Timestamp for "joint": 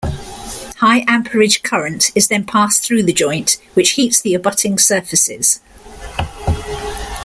3.13-3.59